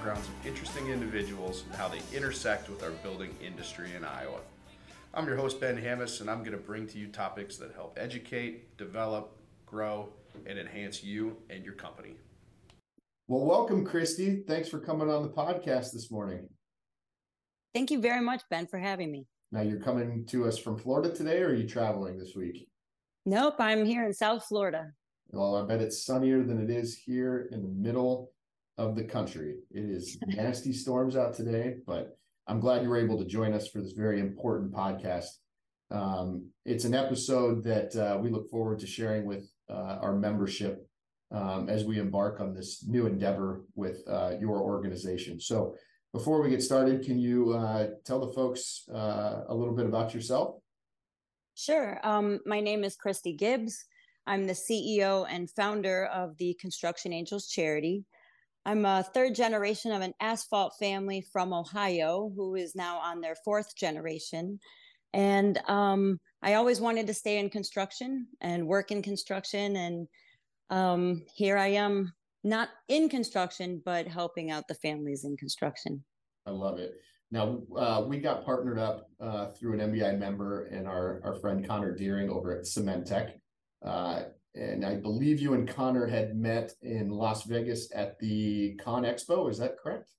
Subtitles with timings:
[0.00, 4.38] backgrounds of interesting individuals and how they intersect with our building industry in Iowa.
[5.12, 7.98] I'm your host, Ben Hammes, and I'm going to bring to you topics that help
[8.00, 10.08] educate, develop, grow,
[10.46, 12.14] and enhance you and your company.
[13.28, 14.46] Well, welcome, Kristi.
[14.46, 16.48] Thanks for coming on the podcast this morning.
[17.74, 19.26] Thank you very much, Ben, for having me.
[19.52, 22.66] Now, you're coming to us from Florida today, or are you traveling this week?
[23.26, 24.92] Nope, I'm here in South Florida.
[25.28, 28.32] Well, I bet it's sunnier than it is here in the middle
[28.80, 29.56] of the country.
[29.70, 32.16] It is nasty storms out today, but
[32.48, 35.28] I'm glad you were able to join us for this very important podcast.
[35.90, 40.86] Um, it's an episode that uh, we look forward to sharing with uh, our membership
[41.30, 45.40] um, as we embark on this new endeavor with uh, your organization.
[45.40, 45.76] So,
[46.12, 50.12] before we get started, can you uh, tell the folks uh, a little bit about
[50.12, 50.56] yourself?
[51.54, 52.00] Sure.
[52.02, 53.84] Um, my name is Kristi Gibbs.
[54.26, 58.06] I'm the CEO and founder of the Construction Angels charity.
[58.66, 63.36] I'm a third generation of an asphalt family from Ohio who is now on their
[63.44, 64.60] fourth generation.
[65.12, 69.76] And um, I always wanted to stay in construction and work in construction.
[69.76, 70.08] And
[70.68, 72.12] um, here I am,
[72.44, 76.04] not in construction, but helping out the families in construction.
[76.46, 76.92] I love it.
[77.30, 81.66] Now, uh, we got partnered up uh, through an MBI member and our, our friend
[81.66, 83.32] Connor Deering over at Cementech.
[83.84, 84.22] Uh,
[84.54, 89.50] and I believe you and Connor had met in Las Vegas at the Con Expo.
[89.50, 90.10] Is that correct?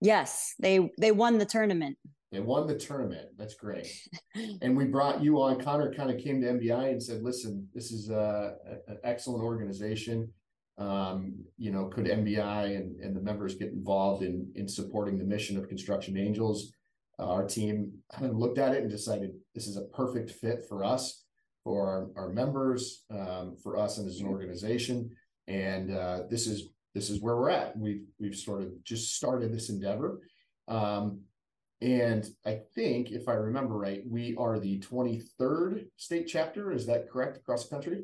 [0.00, 1.98] Yes, they they won the tournament.
[2.32, 3.28] They won the tournament.
[3.36, 3.88] That's great.
[4.62, 5.60] and we brought you on.
[5.60, 8.54] Connor kind of came to MBI and said, "Listen, this is a,
[8.88, 10.32] an excellent organization.
[10.78, 15.24] Um, you know, could MBI and, and the members get involved in in supporting the
[15.24, 16.72] mission of Construction Angels?"
[17.18, 20.64] Uh, our team kind of looked at it and decided this is a perfect fit
[20.66, 21.24] for us,
[21.64, 25.10] for our, our members, um, for us, and as an organization.
[25.46, 27.76] And uh, this is this is where we're at.
[27.76, 30.20] We've we've sort of just started this endeavor.
[30.68, 31.20] Um,
[31.82, 36.72] and I think, if I remember right, we are the 23rd state chapter.
[36.72, 38.02] Is that correct across the country?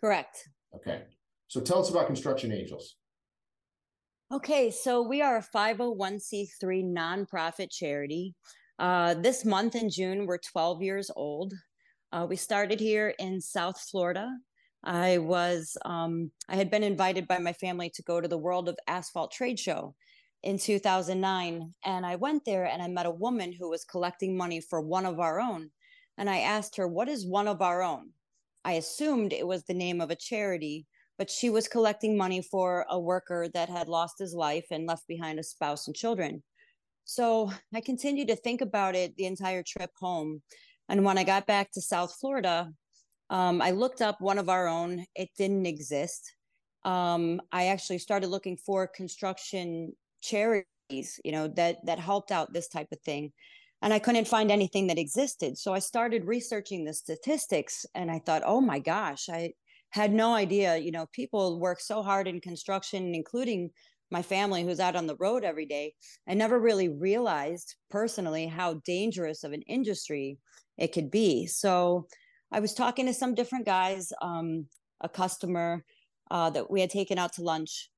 [0.00, 0.48] Correct.
[0.74, 1.02] Okay.
[1.48, 2.96] So tell us about Construction Angels.
[4.30, 8.34] Okay, so we are a 501c3 nonprofit charity.
[8.78, 11.54] Uh, this month in June, we're 12 years old.
[12.10, 14.30] Uh, we started here in South Florida.
[14.82, 18.68] I was, um, I had been invited by my family to go to the World
[18.68, 19.94] of Asphalt trade show
[20.42, 21.74] in 2009.
[21.84, 25.04] And I went there and I met a woman who was collecting money for one
[25.04, 25.70] of our own.
[26.16, 28.10] And I asked her, What is one of our own?
[28.64, 30.86] I assumed it was the name of a charity,
[31.18, 35.06] but she was collecting money for a worker that had lost his life and left
[35.08, 36.42] behind a spouse and children.
[37.04, 40.42] So I continued to think about it the entire trip home.
[40.88, 42.70] And when I got back to South Florida,
[43.30, 45.04] um, I looked up one of our own.
[45.14, 46.34] It didn't exist.
[46.84, 52.68] Um, I actually started looking for construction charities you know that that helped out this
[52.68, 53.30] type of thing
[53.82, 58.18] and i couldn't find anything that existed so i started researching the statistics and i
[58.24, 59.52] thought oh my gosh i
[59.90, 63.70] had no idea you know people work so hard in construction including
[64.10, 65.92] my family who's out on the road every day
[66.28, 70.38] i never really realized personally how dangerous of an industry
[70.76, 72.06] it could be so
[72.52, 74.66] i was talking to some different guys um,
[75.00, 75.84] a customer
[76.30, 77.90] uh, that we had taken out to lunch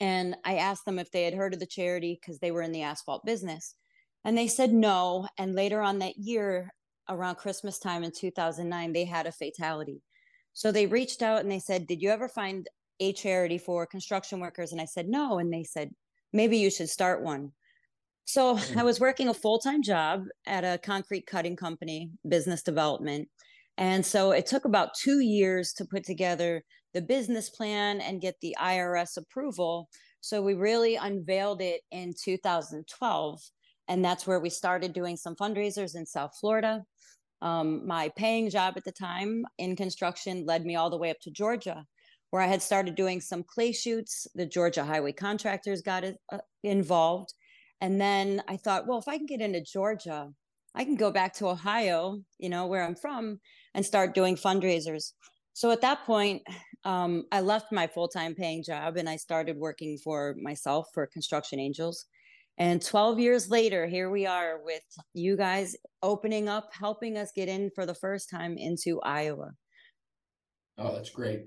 [0.00, 2.72] and I asked them if they had heard of the charity because they were in
[2.72, 3.74] the asphalt business.
[4.24, 5.28] And they said no.
[5.38, 6.72] And later on that year,
[7.08, 10.00] around Christmas time in 2009, they had a fatality.
[10.52, 12.66] So they reached out and they said, Did you ever find
[13.00, 14.72] a charity for construction workers?
[14.72, 15.38] And I said, No.
[15.38, 15.90] And they said,
[16.32, 17.52] Maybe you should start one.
[18.24, 18.78] So mm-hmm.
[18.78, 23.28] I was working a full time job at a concrete cutting company, business development.
[23.76, 28.34] And so it took about two years to put together the business plan and get
[28.40, 29.88] the IRS approval.
[30.20, 33.40] So we really unveiled it in 2012.
[33.88, 36.84] And that's where we started doing some fundraisers in South Florida.
[37.42, 41.20] Um, my paying job at the time in construction led me all the way up
[41.22, 41.86] to Georgia,
[42.30, 44.26] where I had started doing some clay shoots.
[44.34, 47.34] The Georgia highway contractors got uh, involved.
[47.80, 50.28] And then I thought, well, if I can get into Georgia,
[50.74, 53.40] I can go back to Ohio, you know, where I'm from,
[53.74, 55.12] and start doing fundraisers.
[55.52, 56.42] So at that point,
[56.84, 61.06] um, I left my full time paying job and I started working for myself for
[61.06, 62.06] Construction Angels.
[62.58, 64.82] And 12 years later, here we are with
[65.14, 69.52] you guys opening up, helping us get in for the first time into Iowa.
[70.76, 71.46] Oh, that's great.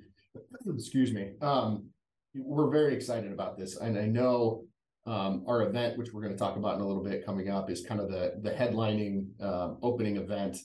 [0.67, 1.33] Excuse me.
[1.41, 1.89] Um,
[2.35, 3.77] we're very excited about this.
[3.77, 4.63] And I know
[5.05, 7.69] um, our event, which we're going to talk about in a little bit coming up,
[7.69, 10.57] is kind of the, the headlining um, opening event.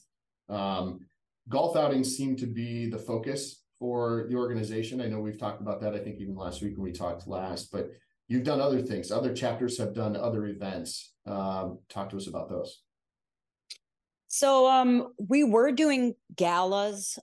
[0.47, 0.99] Um,
[1.47, 5.01] golf outings seem to be the focus for the organization?
[5.01, 7.71] I know we've talked about that, I think even last week when we talked last,
[7.71, 7.89] but
[8.27, 9.11] you've done other things.
[9.11, 11.13] Other chapters have done other events.
[11.25, 12.81] Um, talk to us about those.
[14.27, 17.17] So um, we were doing galas.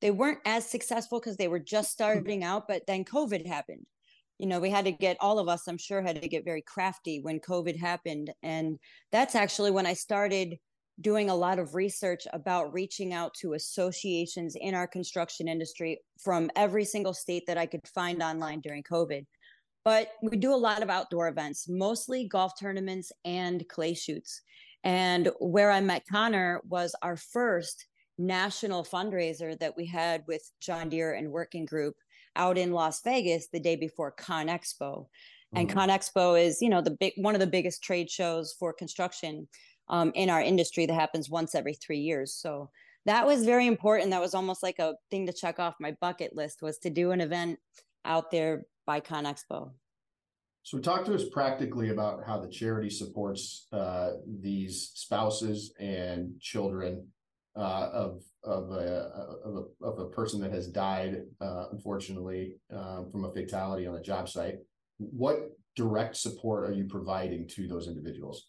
[0.00, 2.02] They weren't as successful because they were just hmm.
[2.02, 3.86] starting out, but then COVID happened.
[4.38, 6.62] You know, we had to get all of us, I'm sure, had to get very
[6.62, 8.32] crafty when COVID happened.
[8.42, 8.78] And
[9.12, 10.56] that's actually when I started
[11.00, 16.50] doing a lot of research about reaching out to associations in our construction industry from
[16.56, 19.26] every single state that I could find online during COVID.
[19.84, 24.42] But we do a lot of outdoor events, mostly golf tournaments and clay shoots.
[24.84, 27.86] And where I met Connor was our first
[28.20, 31.96] national fundraiser that we had with John Deere and Wirtgen Group
[32.36, 35.06] out in Las Vegas the day before Con Expo.
[35.54, 35.78] And mm-hmm.
[35.78, 39.48] Con Expo is, you know, the big one of the biggest trade shows for construction
[39.88, 42.34] um, in our industry that happens once every three years.
[42.34, 42.70] So
[43.06, 44.10] that was very important.
[44.10, 47.10] That was almost like a thing to check off my bucket list was to do
[47.10, 47.58] an event
[48.04, 49.72] out there by Con Expo.
[50.62, 57.06] So talk to us practically about how the charity supports uh, these spouses and children
[57.56, 59.10] uh, of of a,
[59.44, 63.96] of a of a person that has died uh, unfortunately um, from a fatality on
[63.96, 64.58] a job site.
[64.98, 68.48] What direct support are you providing to those individuals?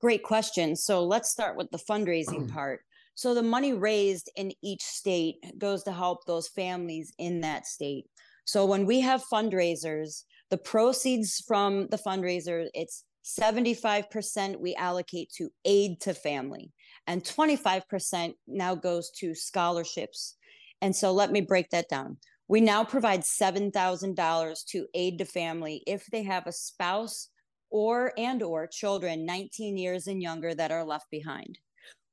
[0.00, 0.76] Great question.
[0.76, 2.80] So let's start with the fundraising part.
[3.14, 8.04] So the money raised in each state goes to help those families in that state.
[8.44, 15.50] So when we have fundraisers, the proceeds from the fundraiser, it's 75% we allocate to
[15.64, 16.70] aid to family,
[17.08, 20.36] and 25% now goes to scholarships.
[20.82, 22.18] And so let me break that down.
[22.46, 27.30] We now provide $7,000 to aid to family if they have a spouse
[27.70, 31.58] or and or children 19 years and younger that are left behind.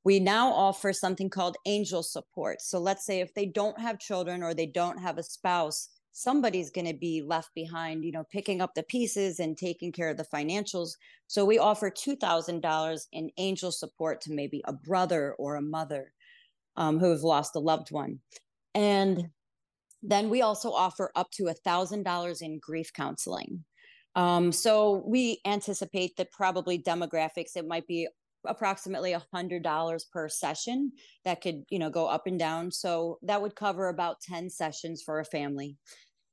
[0.04, 2.62] We now offer something called angel support.
[2.62, 6.70] So let's say if they don't have children or they don't have a spouse, somebody's
[6.70, 10.16] going to be left behind, you know, picking up the pieces and taking care of
[10.16, 10.92] the financials.
[11.26, 16.14] So we offer $2,000 in angel support to maybe a brother or a mother
[16.76, 18.20] um, who have lost a loved one.
[18.74, 19.28] And
[20.02, 23.64] then we also offer up to $1,000 in grief counseling.
[24.14, 28.08] Um, so we anticipate that probably demographics, it might be
[28.46, 30.92] approximately a hundred dollars per session
[31.24, 35.02] that could you know go up and down so that would cover about 10 sessions
[35.02, 35.76] for a family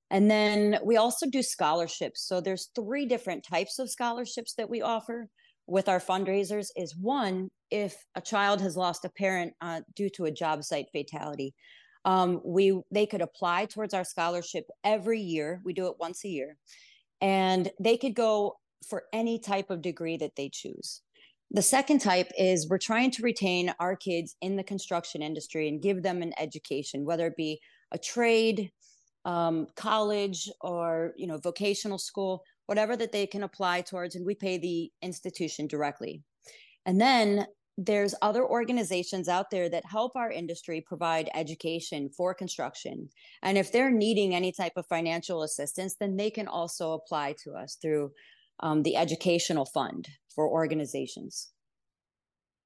[0.09, 2.27] and then we also do scholarships.
[2.27, 5.27] So there's three different types of scholarships that we offer
[5.65, 10.25] with our fundraisers is one if a child has lost a parent uh, due to
[10.25, 11.53] a job site fatality
[12.05, 15.61] um, we they could apply towards our scholarship every year.
[15.63, 16.57] We do it once a year.
[17.21, 18.55] And they could go
[18.87, 21.01] for any type of degree that they choose.
[21.51, 25.81] The second type is we're trying to retain our kids in the construction industry and
[25.81, 27.59] give them an education whether it be
[27.91, 28.71] a trade
[29.25, 34.35] um, college or you know vocational school whatever that they can apply towards and we
[34.35, 36.23] pay the institution directly.
[36.85, 37.45] And then
[37.77, 43.09] there's other organizations out there that help our industry provide education for construction.
[43.41, 47.51] And if they're needing any type of financial assistance then they can also apply to
[47.53, 48.11] us through
[48.59, 51.49] um, the educational fund for organizations.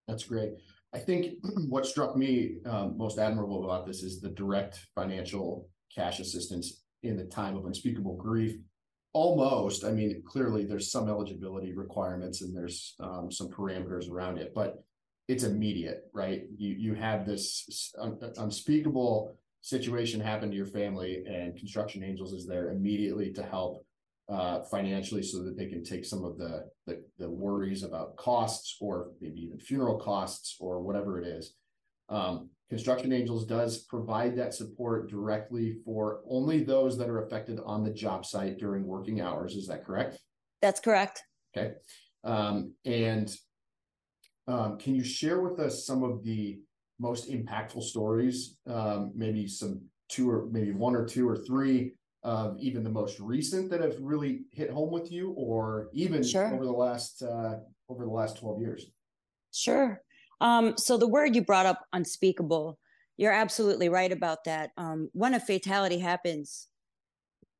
[0.08, 0.54] That's great.
[0.94, 1.36] I think
[1.70, 7.18] what struck me um, most admirable about this is the direct financial cash assistance in
[7.18, 8.58] the time of unspeakable grief.
[9.14, 14.54] Almost, I mean, clearly there's some eligibility requirements and there's um, some parameters around it,
[14.54, 14.84] but
[15.28, 16.44] it's immediate, right?
[16.58, 22.48] You you have this un- unspeakable situation happen to your family, and Construction Angels is
[22.48, 23.86] there immediately to help
[24.30, 28.78] uh, financially so that they can take some of the, the, the worries about costs
[28.82, 31.54] or maybe even funeral costs or whatever it is.
[32.10, 37.84] Um, Construction Angels does provide that support directly for only those that are affected on
[37.84, 39.56] the job site during working hours.
[39.56, 40.20] Is that correct?
[40.62, 41.24] That's correct.
[41.56, 41.76] Okay.
[42.26, 43.34] Um, and
[44.48, 46.60] um, can you share with us some of the
[47.00, 48.58] most impactful stories?
[48.68, 53.20] Um, maybe some two or maybe one or two or three of even the most
[53.20, 56.54] recent that have really hit home with you, or even sure.
[56.54, 57.56] over the last uh,
[57.88, 58.92] over the last twelve years.
[59.54, 60.02] Sure.
[60.40, 62.78] Um, so the word you brought up, unspeakable,
[63.18, 64.72] you're absolutely right about that.
[64.78, 66.68] Um, when a fatality happens,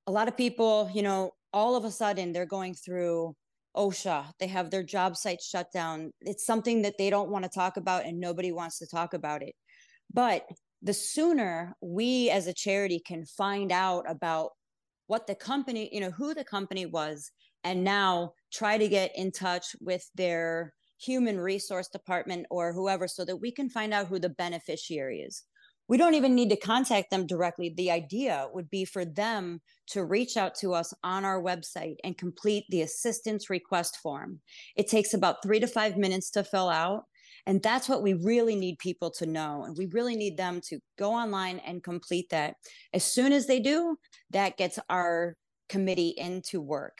[0.06, 3.36] a lot of people, you know, all of a sudden they're going through
[3.76, 4.32] OSHA.
[4.40, 6.12] They have their job site shut down.
[6.22, 9.42] It's something that they don't want to talk about, and nobody wants to talk about
[9.42, 9.54] it.
[10.14, 10.46] But
[10.82, 14.52] the sooner we as a charity can find out about
[15.08, 17.32] what the company, you know, who the company was,
[17.64, 23.24] and now try to get in touch with their human resource department or whoever so
[23.26, 25.44] that we can find out who the beneficiary is
[25.88, 27.70] we don't even need to contact them directly.
[27.70, 32.18] The idea would be for them to reach out to us on our website and
[32.18, 34.40] complete the assistance request form.
[34.76, 37.06] It takes about three to five minutes to fill out.
[37.46, 39.64] And that's what we really need people to know.
[39.64, 42.56] And we really need them to go online and complete that.
[42.94, 43.96] As soon as they do,
[44.32, 45.38] that gets our
[45.70, 46.98] committee into work.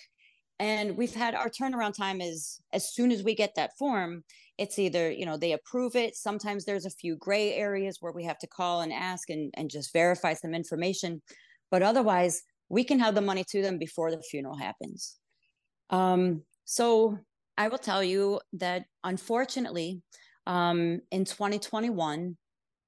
[0.60, 4.24] And we've had our turnaround time is as soon as we get that form,
[4.58, 6.16] it's either you know they approve it.
[6.16, 9.70] Sometimes there's a few gray areas where we have to call and ask and, and
[9.70, 11.22] just verify some information.
[11.70, 15.18] But otherwise we can have the money to them before the funeral happens.
[15.90, 17.18] Um, so
[17.58, 20.02] i will tell you that unfortunately
[20.46, 22.38] um, in 2021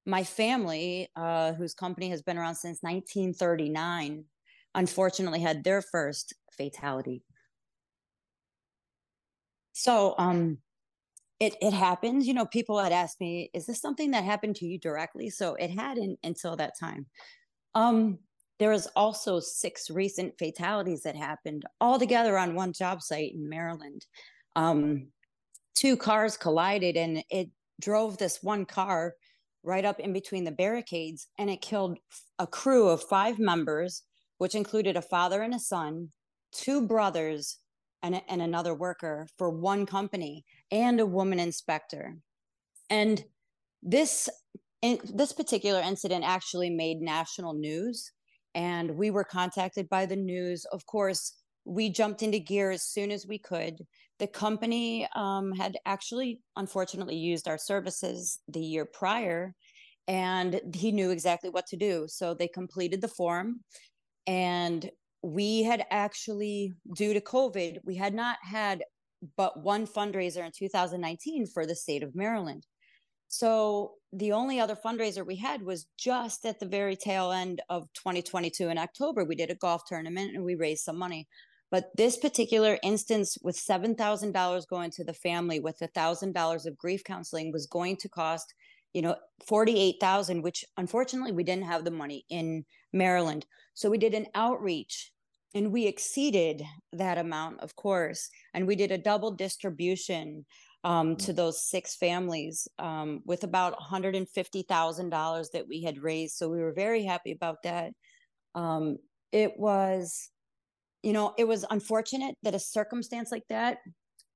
[0.06, 4.26] my family uh, whose company has been around since 1939
[4.76, 7.24] unfortunately had their first fatality
[9.80, 10.58] so um,
[11.40, 14.68] it it happens you know people had asked me is this something that happened to
[14.68, 15.30] you directly?
[15.30, 17.06] So it hadn't until that time.
[17.76, 18.20] Um
[18.60, 23.48] there was also six recent fatalities that happened all together on one job site in
[23.48, 24.06] maryland.
[24.56, 25.08] Um
[25.76, 29.14] two cars collided and it drove this one car
[29.64, 31.98] right up in between the barricades and it killed
[32.38, 34.04] a crew of five members
[34.40, 36.10] which included a father and a son
[36.52, 37.60] two brothers
[38.04, 42.18] and, and another worker for one company and a woman inspector.
[42.90, 43.24] And
[43.84, 44.30] this
[44.82, 48.12] in, this particular incident actually made national news
[48.56, 50.66] and we were contacted by the news.
[50.72, 53.86] Of course we jumped into gear as soon as we could.
[54.18, 59.54] The company um, had actually unfortunately used our services the year prior
[60.08, 62.06] and he knew exactly what to do.
[62.08, 63.60] So they completed the form
[64.26, 64.90] and
[65.22, 68.84] we had actually, due to COVID, we had not had
[69.36, 72.66] but one fundraiser in 2019 for the state of Maryland.
[73.28, 77.84] So the only other fundraiser we had was just at the very tail end of
[77.94, 79.24] 2022 in October.
[79.24, 81.28] We did a golf tournament and we raised some money.
[81.72, 87.52] But this particular instance, with $7,000 going to the family, with $1,000 of grief counseling,
[87.52, 88.54] was going to cost,
[88.94, 89.16] you know,
[89.48, 93.46] 48,000, which unfortunately we didn't have the money in Maryland.
[93.74, 95.12] So we did an outreach
[95.56, 98.30] and we exceeded that amount, of course.
[98.54, 100.46] And we did a double distribution
[100.84, 106.36] um, to those six families um, with about $150,000 that we had raised.
[106.36, 107.92] So we were very happy about that.
[108.56, 108.98] Um,
[109.32, 110.30] it was,
[111.04, 113.80] you know, it was unfortunate that a circumstance like that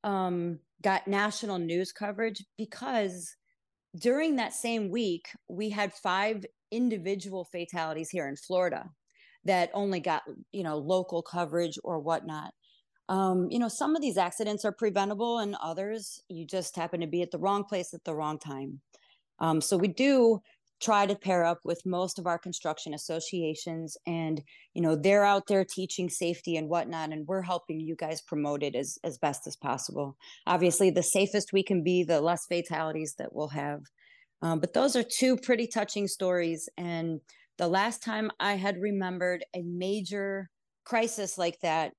[0.03, 3.35] um, got national news coverage because
[3.97, 8.89] during that same week, we had five individual fatalities here in Florida
[9.45, 12.51] that only got, you know, local coverage or whatnot.
[13.09, 17.07] Um, you know, some of these accidents are preventable and others you just happen to
[17.07, 18.79] be at the wrong place at the wrong time.
[19.39, 20.39] Um, so we do
[20.83, 24.41] try to pair up with most of our construction associations and
[24.73, 28.63] you know they're out there teaching safety and whatnot and we're helping you guys promote
[28.63, 33.15] it as, as best as possible obviously the safest we can be the less fatalities
[33.17, 33.83] that we'll have
[34.43, 36.67] um, but those are two pretty touching stories.
[36.77, 37.21] And
[37.57, 40.49] the last time I had remembered a major
[40.83, 41.93] crisis like that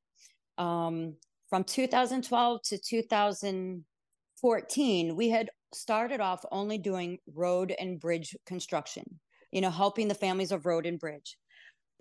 [0.59, 1.15] um,
[1.49, 9.05] from 2012 to 2014, we had started off only doing road and bridge construction,
[9.51, 11.37] you know, helping the families of road and bridge.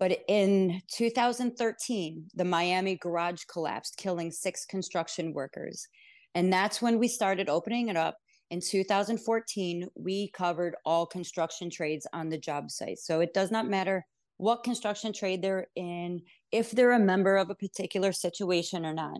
[0.00, 5.86] But in 2013, the Miami garage collapsed, killing six construction workers.
[6.34, 8.16] And that's when we started opening it up
[8.50, 12.98] in 2014, we covered all construction trades on the job site.
[12.98, 16.20] So it does not matter what construction trade they're in,
[16.52, 19.18] if they're a member of a particular situation or not.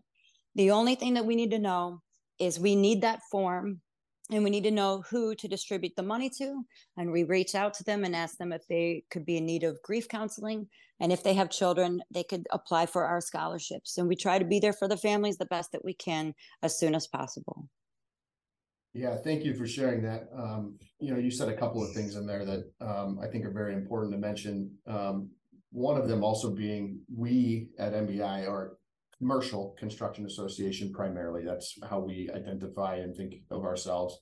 [0.54, 2.00] The only thing that we need to know
[2.38, 3.80] is we need that form
[4.30, 6.64] and we need to know who to distribute the money to.
[6.96, 9.64] And we reach out to them and ask them if they could be in need
[9.64, 10.66] of grief counseling.
[11.00, 13.98] And if they have children, they could apply for our scholarships.
[13.98, 16.78] And we try to be there for the families the best that we can as
[16.78, 17.68] soon as possible.
[18.94, 20.28] Yeah, thank you for sharing that.
[20.34, 23.44] Um, you know, you said a couple of things in there that um, I think
[23.44, 24.70] are very important to mention.
[24.86, 25.30] Um,
[25.72, 28.78] one of them also being we at MBI are
[29.24, 31.42] commercial construction association primarily.
[31.46, 34.20] That's how we identify and think of ourselves.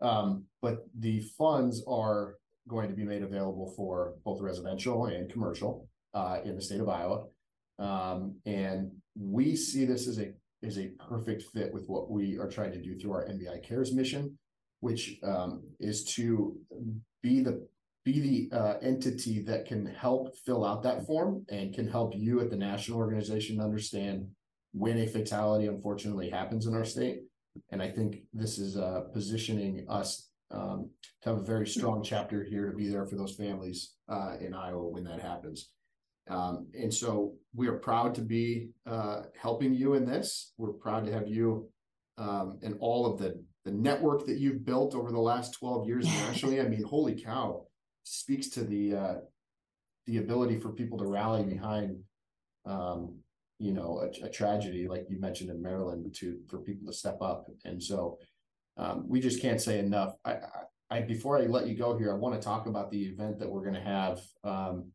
[0.00, 2.36] Um, but the funds are
[2.66, 6.88] going to be made available for both residential and commercial uh, in the state of
[6.88, 7.24] Iowa.
[7.78, 12.48] Um, and we see this as a is a perfect fit with what we are
[12.48, 14.38] trying to do through our MBI Cares mission,
[14.80, 16.56] which um, is to
[17.22, 17.66] be the
[18.04, 22.40] be the uh, entity that can help fill out that form and can help you
[22.40, 24.26] at the national organization understand
[24.72, 27.20] when a fatality unfortunately happens in our state.
[27.70, 30.90] And I think this is uh, positioning us um,
[31.22, 34.54] to have a very strong chapter here to be there for those families uh, in
[34.54, 35.70] Iowa when that happens.
[36.28, 40.52] Um, and so we are proud to be uh, helping you in this.
[40.56, 41.68] We're proud to have you
[42.18, 46.04] um, and all of the the network that you've built over the last 12 years
[46.26, 46.60] nationally.
[46.60, 47.66] I mean, holy cow,
[48.04, 49.14] speaks to the uh,
[50.06, 51.96] the ability for people to rally behind
[52.64, 53.16] um,
[53.62, 57.18] you know, a, a, tragedy like you mentioned in Maryland to for people to step
[57.22, 57.46] up.
[57.64, 58.18] And so
[58.76, 60.14] um, we just can't say enough.
[60.24, 60.48] I, I,
[60.90, 63.48] I, before I let you go here, I want to talk about the event that
[63.48, 64.20] we're going to have.
[64.42, 64.90] Um,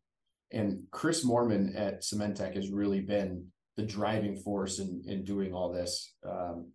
[0.51, 3.45] and Chris Mormon at Cementech has really been
[3.77, 6.69] the driving force in in doing all this, um,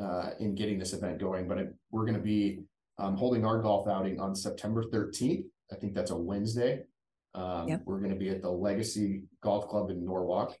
[0.00, 1.46] uh, in getting this event going.
[1.46, 1.58] But
[1.90, 2.60] we're going to be
[2.98, 5.44] um, holding our golf outing on September 13th.
[5.72, 6.84] I think that's a Wednesday.
[7.34, 7.82] Um, yep.
[7.84, 10.56] We're going to be at the Legacy Golf Club in Norwalk.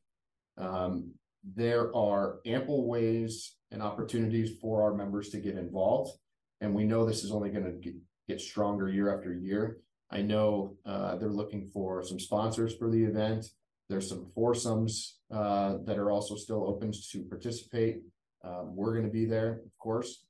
[0.58, 1.12] Um,
[1.54, 6.12] there are ample ways and opportunities for our members to get involved.
[6.60, 7.92] And we know this is only going to
[8.28, 9.78] get, stronger year after year.
[10.10, 13.46] I know uh, they're looking for some sponsors for the event.
[13.88, 18.02] There's some foursomes uh, that are also still open to participate.
[18.44, 20.24] Um, we're going to be there, of course.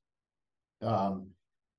[0.83, 1.29] Um,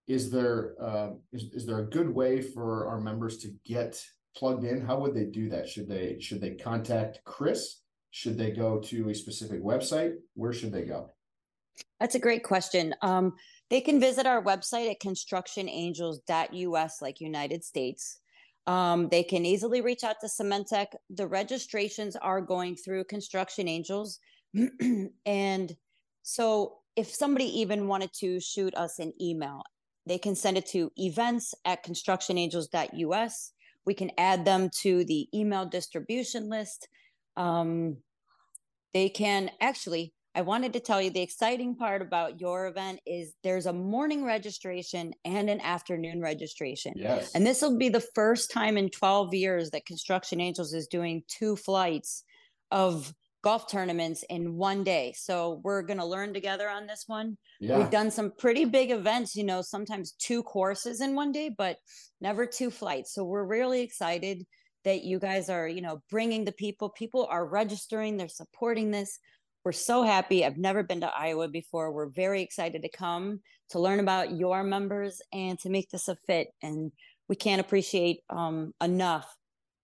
[0.08, 4.02] is there uh, is, is there a good way for our members to get
[4.36, 4.82] plugged in?
[4.82, 5.68] How would they do that?
[5.68, 7.82] Should they should they contact Chris
[8.18, 10.14] should they go to a specific website?
[10.34, 11.12] Where should they go?
[12.00, 12.96] That's a great question.
[13.02, 13.34] Um,
[13.70, 18.20] they can visit our website at constructionangels.us, like United States.
[18.66, 20.88] Um, they can easily reach out to Cementech.
[21.12, 24.20] The registrations are going through Construction Angels.
[25.26, 25.76] and
[26.24, 29.62] so if somebody even wanted to shoot us an email,
[30.08, 33.54] they can send it to events at constructionangels.us.
[33.86, 36.88] We can add them to the email distribution list.
[37.36, 37.98] Um,
[38.94, 43.34] they can actually, I wanted to tell you the exciting part about your event is
[43.44, 46.94] there's a morning registration and an afternoon registration.
[46.96, 47.34] Yes.
[47.34, 51.24] And this will be the first time in 12 years that Construction Angels is doing
[51.28, 52.24] two flights
[52.72, 53.14] of
[53.48, 55.14] golf tournaments in one day.
[55.16, 57.38] So we're going to learn together on this one.
[57.62, 57.78] Yeah.
[57.78, 61.78] We've done some pretty big events, you know, sometimes two courses in one day, but
[62.20, 63.14] never two flights.
[63.14, 64.46] So we're really excited
[64.84, 66.90] that you guys are, you know, bringing the people.
[66.90, 69.18] People are registering, they're supporting this.
[69.64, 70.44] We're so happy.
[70.44, 71.94] I've never been to Iowa before.
[71.94, 76.18] We're very excited to come to learn about your members and to make this a
[76.28, 76.50] fit.
[76.62, 76.92] And
[77.30, 79.37] we can't appreciate um, enough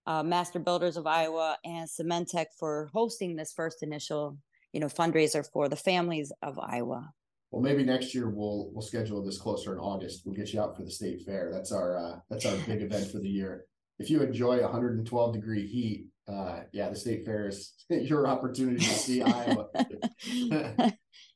[0.06, 4.38] uh, Master Builders of Iowa and Cementech for hosting this first initial,
[4.72, 7.13] you know, fundraiser for the families of Iowa.
[7.52, 10.24] Well, maybe next year we'll we'll schedule this closer in August.
[10.26, 11.52] We'll get you out for the state fair.
[11.54, 13.66] That's our uh, that's our big event for the year
[14.00, 18.92] if you enjoy 112 degree heat, uh, yeah, the state fair is your opportunity to
[18.92, 19.68] see Iowa.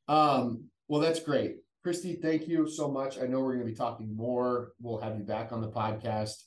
[0.08, 1.58] um, well, that's great.
[1.86, 3.18] Kristi, thank you so much.
[3.18, 4.74] I know we're going to be talking more.
[4.82, 6.44] We'll have you back on the podcast.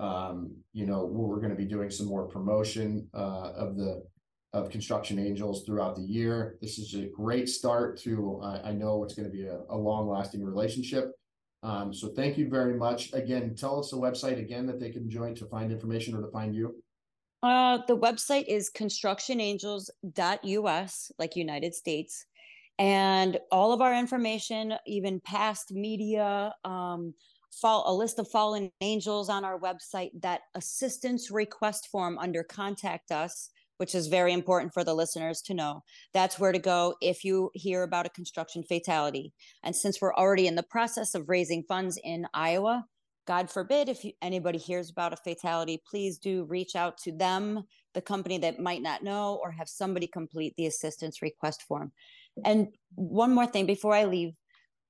[0.00, 4.02] Um, you know, we're going to be doing some more promotion uh, of the
[4.52, 6.58] of Construction Angels throughout the year.
[6.60, 8.40] This is a great start to.
[8.42, 11.12] Uh, I know it's going to be a, a long lasting relationship.
[11.62, 13.12] Um, so thank you very much.
[13.12, 16.32] Again, tell us the website again that they can join to find information or to
[16.32, 16.82] find you.
[17.42, 22.26] Uh, the website is constructionangels.us, like United States.
[22.78, 27.14] And all of our information, even past media, um,
[27.50, 33.10] fall, a list of fallen angels on our website, that assistance request form under contact
[33.10, 35.82] us which is very important for the listeners to know.
[36.12, 39.32] That's where to go if you hear about a construction fatality.
[39.64, 42.84] And since we're already in the process of raising funds in Iowa,
[43.26, 47.64] God forbid if you, anybody hears about a fatality, please do reach out to them,
[47.94, 51.90] the company that might not know, or have somebody complete the assistance request form.
[52.44, 54.34] And one more thing before I leave,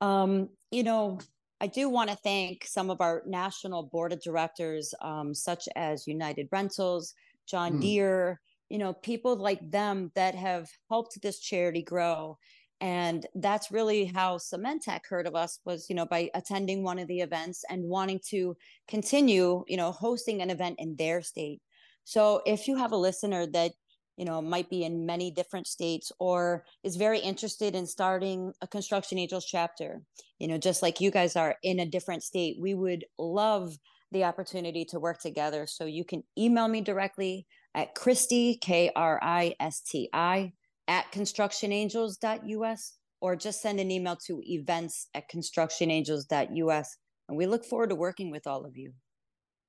[0.01, 1.21] um, you know,
[1.61, 6.07] I do want to thank some of our national board of directors, um, such as
[6.07, 7.15] United Rentals,
[7.47, 7.81] John mm.
[7.83, 12.39] Deere, you know people like them that have helped this charity grow
[12.81, 17.09] and that's really how cementech heard of us was you know by attending one of
[17.09, 18.57] the events and wanting to
[18.89, 21.61] continue you know hosting an event in their state
[22.05, 23.73] so if you have a listener that
[24.21, 28.67] you know might be in many different states or is very interested in starting a
[28.67, 30.03] construction angels chapter
[30.39, 33.77] you know just like you guys are in a different state we would love
[34.13, 39.19] the opportunity to work together so you can email me directly at kristi K R
[39.23, 40.53] I S T I,
[40.89, 46.97] at constructionangels.us, or just send an email to events at constructionangels.us.
[47.29, 48.93] And we look forward to working with all of you.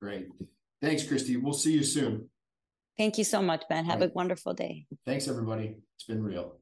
[0.02, 0.28] Great.
[0.82, 2.30] Thanks, kristi We'll see you soon.
[2.98, 3.86] Thank you so much, Ben.
[3.86, 4.10] Have right.
[4.10, 4.86] a wonderful day.
[5.06, 5.76] Thanks, everybody.
[5.96, 6.56] It's been real.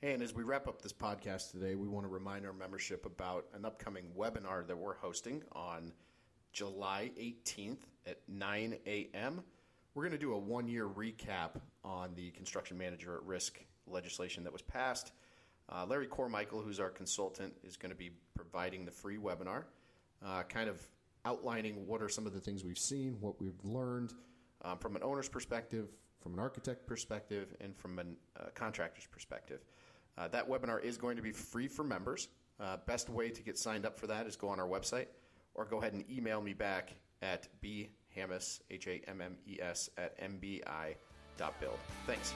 [0.00, 3.04] Hey, and as we wrap up this podcast today, we want to remind our membership
[3.04, 5.92] about an upcoming webinar that we're hosting on
[6.52, 9.42] July 18th at 9 a.m.
[9.94, 14.44] We're going to do a one year recap on the construction manager at risk legislation
[14.44, 15.12] that was passed.
[15.68, 19.64] Uh, Larry Cormichael, who's our consultant, is going to be providing the free webinar,
[20.24, 20.80] uh, kind of
[21.24, 24.12] outlining what are some of the things we've seen, what we've learned
[24.62, 25.88] um, from an owner's perspective,
[26.20, 28.02] from an architect perspective, and from a
[28.40, 29.60] uh, contractor's perspective.
[30.16, 32.28] Uh, that webinar is going to be free for members.
[32.60, 35.06] Uh, best way to get signed up for that is go on our website
[35.54, 41.78] or go ahead and email me back at bhammes, H-A-M-M-E-S, at mbi.build.
[42.06, 42.34] Thanks.